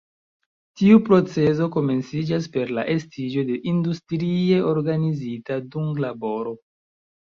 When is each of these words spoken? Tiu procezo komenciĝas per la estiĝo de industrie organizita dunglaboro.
Tiu 0.79 1.01
procezo 1.09 1.67
komenciĝas 1.75 2.47
per 2.57 2.73
la 2.77 2.85
estiĝo 2.95 3.43
de 3.51 3.57
industrie 3.75 4.59
organizita 4.73 5.63
dunglaboro. 5.77 6.57